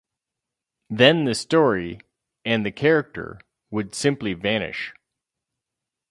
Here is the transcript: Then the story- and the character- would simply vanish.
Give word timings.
Then 0.89 1.25
the 1.25 1.35
story- 1.35 1.99
and 2.43 2.65
the 2.65 2.71
character- 2.71 3.39
would 3.69 3.93
simply 3.93 4.33
vanish. 4.33 4.95